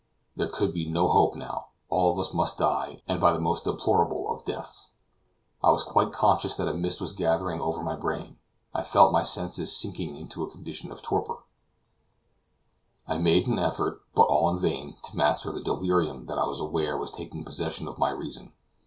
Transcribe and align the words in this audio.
There 0.35 0.47
could 0.49 0.73
be 0.73 0.89
no 0.89 1.07
hope 1.07 1.35
now; 1.35 1.67
all 1.87 2.11
of 2.11 2.17
us 2.17 2.33
must 2.33 2.57
die, 2.57 3.03
and 3.07 3.21
by 3.21 3.31
the 3.31 3.39
most 3.39 3.65
deplorable 3.65 4.31
of 4.31 4.43
deaths. 4.43 4.89
I 5.63 5.69
was 5.69 5.83
quite 5.83 6.11
conscious 6.11 6.55
that 6.55 6.67
a 6.67 6.73
mist 6.73 6.99
was 7.01 7.13
gathering 7.13 7.61
over 7.61 7.83
my 7.83 7.95
brain; 7.95 8.37
I 8.73 8.81
felt 8.81 9.11
my 9.11 9.21
senses 9.21 9.77
sinking 9.77 10.17
into 10.17 10.41
a 10.41 10.49
condition 10.49 10.91
of 10.91 11.03
torpor; 11.03 11.43
I 13.07 13.19
made 13.19 13.45
an 13.45 13.59
effort, 13.59 14.01
but 14.15 14.23
all 14.23 14.49
in 14.49 14.59
vain, 14.59 14.95
to 15.03 15.15
master 15.15 15.51
the 15.51 15.61
delirium 15.61 16.25
that 16.25 16.39
I 16.39 16.47
was 16.47 16.59
aware 16.59 16.97
was 16.97 17.11
taking 17.11 17.43
possession 17.43 17.87
of 17.87 17.99
my 17.99 18.09
reason. 18.09 18.53